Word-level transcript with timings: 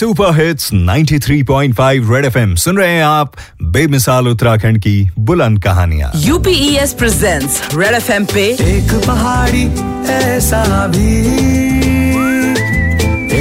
Super 0.00 0.34
hits 0.34 0.70
93.5 0.74 2.10
red 2.10 2.24
FM 2.24 2.54
सुन 2.54 2.76
रहे 2.76 2.88
हैं 2.88 3.04
आप 3.04 3.32
बेमिसाल 3.62 4.28
उत्तराखंड 4.28 4.78
की 4.78 5.10
बुलंद 5.18 5.62
कहानियाँ। 5.62 6.12
यूपीएस 6.16 6.92
प्रेजेंट्स 6.92 7.62
रेड 7.74 7.94
एफएम 7.94 8.24
पे 8.24 8.44
एक 8.46 9.04
पहाड़ी 9.06 9.64
ऐसा 10.12 10.86
भी। 10.86 11.18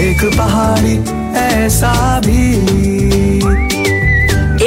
एक 0.08 0.38
पहाड़ी 0.38 0.98
ऐसा 1.40 2.20
भी। 2.20 2.54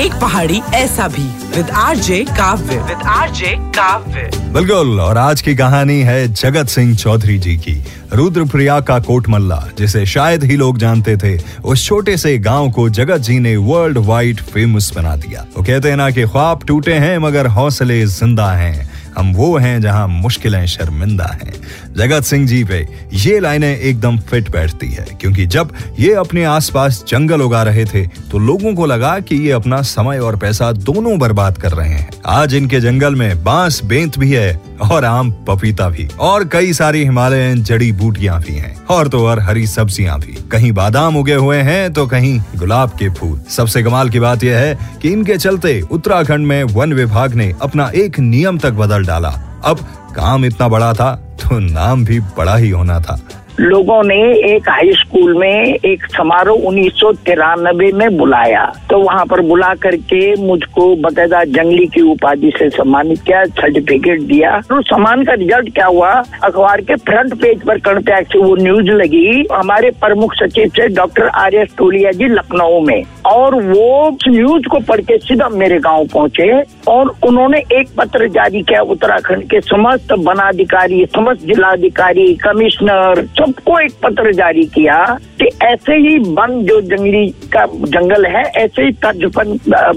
एक 0.06 0.12
पहाड़ी 0.20 0.62
ऐसा 0.74 1.08
भी। 1.08 1.41
With 1.56 1.70
RJ 1.70 2.18
Kavya. 2.24 2.76
With 2.78 3.02
RJ 3.06 3.48
Kavya. 3.76 4.30
बिल्कुल 4.52 5.00
और 5.00 5.18
आज 5.18 5.40
की 5.40 5.54
कहानी 5.56 5.98
है 6.00 6.32
जगत 6.32 6.68
सिंह 6.68 6.94
चौधरी 6.96 7.38
जी 7.38 7.56
की 7.56 7.74
रुद्रप्रिया 8.12 8.78
का 8.80 8.98
कोटमल्ला 8.98 9.62
जिसे 9.78 10.04
शायद 10.06 10.44
ही 10.44 10.56
लोग 10.56 10.78
जानते 10.78 11.16
थे। 11.16 11.36
उस 11.64 11.84
छोटे 11.86 12.16
से 12.16 12.36
गाँव 12.38 12.70
को 12.70 12.88
जगत 12.90 13.18
जी 13.18 13.38
ने 13.38 13.56
वर्ल्ड 13.56 13.98
वाइड 13.98 14.40
फ़ेमस 14.42 14.92
बना 14.96 15.14
दिया। 15.16 15.44
वो 15.56 15.62
कहते 15.62 15.90
हैं 15.90 15.96
ना 15.96 16.10
कि 16.10 16.24
ख्वाब 16.24 16.64
टूटे 16.66 16.94
हैं 16.94 17.18
मगर 17.18 17.46
हौसले 17.46 18.04
ज़िंदा 18.06 18.50
हैं। 18.52 18.91
हम 19.16 19.32
वो 19.32 19.56
हैं 19.58 19.80
जहाँ 19.80 20.06
मुश्किलें 20.08 20.64
शर्मिंदा 20.66 21.26
हैं। 21.34 21.52
जगत 21.96 22.24
सिंह 22.24 22.46
जी 22.46 22.62
पे 22.64 22.86
ये 23.14 23.38
लाइनें 23.40 23.76
एकदम 23.76 24.18
फिट 24.20 24.50
बैठती 24.50 24.88
है, 24.88 25.06
क्योंकि 25.20 25.46
जब 25.46 25.72
ये 25.98 26.12
अपने 26.14 26.44
आसपास 26.46 27.02
जंगल 27.08 27.42
उगा 27.42 27.62
रहे 27.62 27.84
थे 27.84 28.06
तो 28.30 28.38
लोगों 28.38 28.74
को 28.74 28.86
लगा 28.86 29.18
कि 29.20 29.36
ये 29.36 29.50
अपना 29.52 29.80
समय 29.82 30.18
और 30.18 30.36
पैसा 30.36 30.70
दोनों 30.72 31.18
बर्बाद 31.18 31.58
कर 31.58 31.72
रहे 31.72 31.88
हैं। 31.88 32.10
आज 32.26 32.54
इनके 32.54 32.80
जंगल 32.80 33.14
में 33.14 33.42
बाँस, 33.44 33.80
बेंत 33.84 34.18
भी 34.18 34.32
है 34.32 34.60
और 34.82 35.04
आम 35.04 35.30
पपीता 35.48 35.88
भी। 35.88 36.08
और 36.20 36.44
कई 36.44 36.72
सारी 36.72 37.02
हिमालयन 37.04 37.62
जड़ी 37.62 37.90
बूटियाँ 37.92 38.40
भी 38.40 38.54
हैं। 38.54 38.74
और 38.86 39.08
तो 39.08 39.26
और 39.26 39.40
हरी 39.40 39.66
सब्ज़ियाँ 39.66 40.18
भी। 40.20 40.36
कहीं 40.52 40.72
बादाम 40.72 41.16
उगे 41.16 41.34
हुए 41.34 41.56
हैं 41.58 41.92
तो 41.92 42.06
कहीं 42.06 42.38
गुलाब 42.56 42.90
के 42.90 43.08
फूल। 43.10 43.38
सबसे 43.50 43.82
कमाल 43.82 44.10
की 44.10 44.20
बात 44.20 44.44
यह 44.44 44.58
है 44.58 44.98
कि 45.02 45.12
इनके 45.12 45.36
चलते 45.36 45.80
उत्तराखंड 45.82 46.46
में 46.46 46.62
वन 46.64 46.92
विभाग 46.92 47.34
ने 47.34 47.52
अपना 47.62 47.90
एक 47.96 48.18
नियम 48.20 48.58
तक 48.58 48.72
बदल 48.74 49.04
डाला। 49.04 49.28
अब 49.64 49.86
काम 50.16 50.44
इतना 50.44 50.68
बड़ा 50.68 50.92
था 50.92 51.14
तो 51.42 51.58
नाम 51.58 52.04
भी 52.04 52.18
बड़ा 52.36 52.56
ही 52.56 52.70
होना 52.70 53.00
था। 53.00 53.20
लोगों 53.60 54.02
ने 54.02 54.20
एक 54.54 54.68
हाई 54.68 54.92
स्कूल 54.92 55.38
में 55.38 55.74
एक 55.84 56.04
समारोह 56.04 56.66
उन्नीस 56.66 56.92
सौ 56.92 57.12
तिरानबे 57.12 57.92
में 57.92 58.16
बुलाया। 58.16 58.64
तो 58.90 58.98
वहाँ 58.98 59.26
पर 59.26 59.40
बुला 59.40 59.74
करके 59.74 60.46
मुझको 60.46 60.96
बकायदा 60.96 61.44
जंगली 61.44 61.86
की 61.86 62.00
उपाधि 62.00 62.52
से 62.58 62.70
सम्मानित 62.70 63.20
किया 63.22 63.44
सर्टिफिकेट 63.44 64.20
दिया। 64.20 64.60
तो 64.60 64.82
सम्मान 64.82 65.24
का 65.24 65.32
रिज़ल्ट 65.32 65.74
क्या 65.74 65.86
हुआ? 65.86 66.10
अखबार 66.44 66.80
के 66.80 66.96
फ्रंट 66.96 67.34
पेज 67.34 67.62
पर 67.62 67.78
से 68.22 68.38
वो 68.38 68.56
न्यूज़ 68.56 68.90
लगी। 68.90 69.46
हमारे 69.52 69.90
प्रमुख 69.90 70.34
सचिव 70.34 70.68
से 70.68 70.88
doctor 70.88 71.28
R 71.28 71.54
S 71.54 71.74
Toliya 71.78 72.10
ji 72.10 72.24
Lucknow 72.24 72.80
में। 72.80 73.02
और 73.32 73.54
वो 73.64 74.10
न्यूज़ 74.28 74.66
को 74.68 74.78
पढ़ 74.88 75.00
के 75.00 75.16
सीधा 75.18 75.48
मेरे 75.48 75.78
गाँव 75.80 76.06
पहुँचे 76.12 76.48
और 76.88 77.14
उन्होंने 77.26 77.58
एक 77.72 77.94
पत्र 77.98 78.28
जारी 78.28 78.62
किया 78.62 78.80
उत्तराखंड 78.92 79.44
के 79.50 79.60
समस्त 79.62 80.12
वनाधिकारी, 80.18 81.04
समस्त 81.06 81.46
जिलाधिकारी 81.46 82.34
कमिश्नर 82.44 83.24
सबको 83.38 83.78
एक 83.78 83.92
पत्र 84.02 84.32
जारी 84.34 84.64
किया 84.74 84.98
कि 85.40 85.48
ऐसे 85.62 85.96
ही 85.98 86.18
वन 86.30 86.60
जो 86.62 86.80
जंगली 86.82 87.26
का 87.52 87.64
जंगल 87.66 88.26
है, 88.26 88.42
ऐसे 88.42 88.82
ही 88.82 88.92
तर्ज 89.02 89.24
पर 89.36 89.48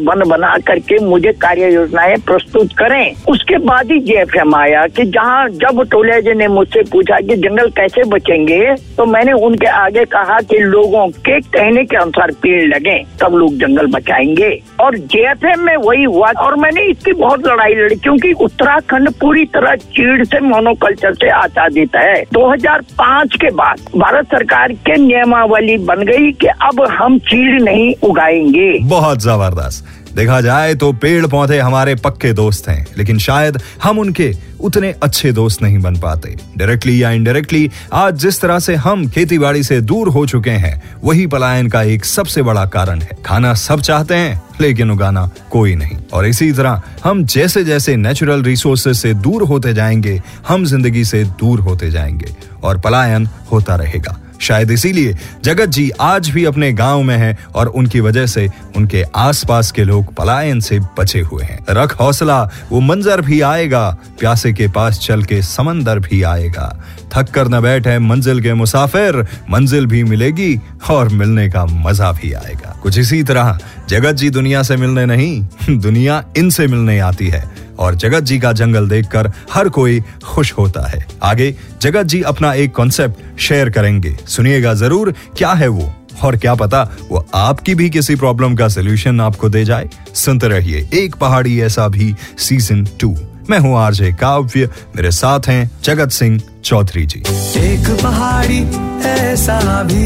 वन 0.02 0.28
बना 0.30 0.58
करके 0.68 1.00
मुझे 1.06 1.32
कार्य 1.42 1.74
योजनाएँ 1.74 2.16
प्रस्तुत 2.28 2.74
करें। 2.78 3.16
उसके 3.30 3.58
बाद 3.58 3.92
ही 3.92 4.00
जे 4.00 4.14
जेएफएम 4.16 4.56
आया 4.56 4.86
कि 4.88 5.04
जहाँ, 5.06 5.48
जब 5.50 5.82
टोलिया 5.92 6.20
जी 6.20 6.34
ने 6.34 6.48
मुझसे 6.48 6.82
पूछा 6.92 7.20
कि 7.20 7.36
जंगल 7.38 7.70
कैसे 7.70 8.04
बचेंगे 8.10 8.76
तो 8.98 9.06
मैंने 9.06 9.32
उनके 9.46 9.68
आगे 9.68 10.04
कहा 10.06 10.40
कि 10.42 10.60
लोगों 10.60 11.08
के 11.26 11.40
कहने 11.40 11.84
के 11.86 11.98
अनुसार 11.98 12.32
पेड़ 12.32 12.64
लगे, 12.68 12.98
तब 13.22 13.36
लोग 13.36 13.58
जंगल 13.58 13.88
बचाएँगे। 13.88 14.50
और 14.80 14.98
जे 14.98 15.16
जेएफएम 15.16 15.64
में 15.66 15.76
वही 15.78 16.04
हुआ 16.04 16.32
और 16.40 16.56
मैंने 16.56 16.82
इसकी 16.82 17.14
बहुत 17.14 17.48
लड़ाई 17.48 17.74
लड़ी, 17.74 17.96
क्योंकि 17.96 18.32
उत्तराखंड 18.34 19.10
पूरी 19.12 19.46
तरह 19.46 19.75
चीड़ 19.75 20.24
से 20.24 20.40
मोनोकल्चर 20.40 21.14
से 21.14 21.30
आच्छादित 21.30 21.96
है 21.96 22.24
2005 22.34 23.36
के 23.36 23.50
बाद 23.56 23.80
भारत 23.96 24.25
सरकार 24.28 24.74
के 24.88 24.98
नियमावली 24.98 25.55
बन 25.56 26.04
गई 26.04 26.32
कि 26.32 26.48
अब 26.48 26.82
हम 26.92 27.18
चीड़ 27.20 27.62
नहीं 27.62 27.94
उगाएँगे। 28.04 28.80
बहुत 28.80 29.22
ज़बरदस्त। 29.22 29.86
देखा 30.16 30.40
जाए 30.42 30.74
तो 30.76 30.92
पेड़ 30.94 31.26
पौधे 31.28 31.60
हमारे 31.60 31.96
पक्के 31.96 32.32
दोस्त 32.34 32.68
हैं, 32.70 32.86
लेकिन 32.98 33.18
शायद 33.20 33.58
हम 33.84 34.00
उनके 34.00 34.32
उतने 34.60 34.94
अच्छे 35.04 35.32
दोस्त 35.32 35.62
नहीं 35.62 35.80
बन 35.80 35.96
पाते। 35.96 36.36
डायरेक्टली 36.58 37.04
या 37.04 37.12
इनडायरेक्टली 37.12 37.70
आज 37.94 38.16
जिस 38.16 38.42
तरह 38.42 38.60
से 38.60 38.76
हम 38.76 39.08
खेती 39.10 39.38
बाड़ी 39.38 39.64
से 39.64 39.82
दूर 39.82 40.10
हो 40.10 40.26
चुके 40.26 40.50
हैं, 40.50 40.82
वही 41.04 41.28
पलायन 41.28 41.70
का 41.70 41.82
एक 41.84 42.06
सबसे 42.06 42.42
बड़ा 42.42 42.66
कारण 42.66 43.02
है। 43.02 43.18
खाना 43.26 43.54
सब 43.54 43.82
चाहते 43.82 44.16
हैं, 44.16 44.42
लेकिन 44.62 44.92
उगाना 44.92 45.30
कोई 45.52 45.76
नहीं। 45.76 45.98
और 46.14 46.26
इसी 46.26 46.52
तरह 46.52 46.82
हम 47.04 47.26
जैसे 47.26 47.64
जैसे 47.64 47.96
नेचुरल 47.96 48.44
रिसोर्सेज 48.44 48.96
से 48.96 49.14
दूर 49.14 49.44
होते 49.44 49.74
जाएँगे, 49.74 50.22
हम 50.48 50.66
ज़िंदगी 50.66 51.06
से 51.06 51.24
दूर 51.24 51.60
होते 51.60 51.92
जाएँगे, 51.92 52.36
और 52.64 52.80
पलायन 52.80 53.28
होता 53.52 53.76
रहेगा। 53.76 54.22
शायद 54.41 54.72
इसीलिए 54.72 55.18
जगत 55.44 55.66
जी 55.66 55.90
आज 55.90 56.29
भी 56.29 56.46
अपने 56.46 56.73
गाँव 56.73 57.03
में 57.03 57.18
हैं 57.18 57.38
और 57.56 57.68
उनकी 57.68 58.00
वजह 58.00 58.25
से 58.25 58.50
उनके 58.75 59.03
आसपास 59.16 59.72
के 59.72 59.84
लोग 59.84 60.16
पलायन 60.16 60.59
से 60.59 60.79
बचे 60.79 61.22
हुए 61.22 61.44
हैं। 61.44 61.66
रख 61.69 62.00
हौसला, 62.00 62.50
वो 62.69 62.79
मंजर 62.79 63.22
भी 63.22 63.41
आएगा, 63.41 63.97
प्यासे 64.19 64.53
के 64.53 64.68
पास 64.68 65.00
चल 65.00 65.24
के 65.24 65.41
समंदर 65.41 66.00
भी 66.00 66.24
आएगा। 66.24 66.84
थक 67.18 67.29
कर 67.29 67.47
न 67.47 67.62
बैठे 67.62 68.00
मंजिल 68.00 68.41
के 68.41 68.53
मुसाफिर, 68.53 69.28
मंजिल 69.50 69.85
भी 69.85 70.03
मिलेगी 70.03 70.62
और 70.90 71.09
मिलने 71.09 71.50
का 71.50 71.66
मज़ा 71.66 72.12
भी 72.12 72.34
आएगा। 72.34 72.79
कुछ 72.84 72.97
इसी 72.97 73.24
तरह, 73.24 73.59
जगत 73.90 74.13
जी 74.13 74.29
दुनिया 74.29 74.63
से 74.63 74.75
मिलने 74.75 75.06
नहीं, 75.06 75.47
दुनिया 75.79 76.24
इनसे 76.38 76.68
मिलने 76.68 77.00
आती 77.00 77.28
है। 77.28 77.55
और 77.80 77.96
जगत 77.96 78.24
जी 78.24 78.40
का 78.40 78.52
जंगल 78.53 78.90
देखकर 78.90 79.31
हर 79.53 79.69
कोई 79.69 80.00
खुश 80.25 80.53
होता 80.53 80.88
है। 80.88 81.06
आगे, 81.24 81.53
जगत 81.81 82.03
जी 82.03 82.22
अपना 82.24 82.53
एक 82.53 82.75
कॉन्सेप्ट 82.75 83.40
शेयर 83.40 83.69
करेंगे। 83.69 84.16
सुनिएगा 84.28 84.74
ज़रूर, 84.74 85.13
क्या 85.38 85.52
है 85.53 85.68
वो? 85.68 85.94
और 86.24 86.38
क्या 86.38 86.53
पता 86.56 86.81
वो 87.09 87.25
आपकी 87.36 87.75
भी 87.75 87.90
किसी 87.90 88.16
प्रॉब्लम 88.16 88.56
का 88.56 88.68
सोल्यूशन 88.68 89.22
आपको 89.22 89.50
दे 89.50 89.63
जाए? 89.66 89.90
सुनते 90.16 90.47
रहिए 90.47 90.90
एक 90.94 91.16
पहाड़ी 91.16 91.59
ऐसा 91.62 91.88
भी 91.88 92.13
सीज़न 92.38 92.86
टू 93.02 93.16
मैं 93.50 93.58
हूँ 93.59 93.78
आरजे 93.78 94.12
काव्य, 94.12 94.69
मेरे 94.96 95.12
साथ 95.12 95.47
हैं 95.47 95.69
जगत 95.84 96.12
सिंह 96.12 96.40
चौधरी 96.63 97.06
जी। 97.06 97.19
एक 97.62 97.90
पहाड़ी 98.03 98.59
ऐसा 99.06 99.84
भी, 99.84 100.06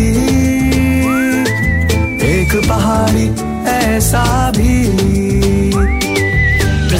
एक 2.27 2.55
पहाड़ी 2.69 3.29
ऐसा 3.69 4.51
भी। 4.51 5.38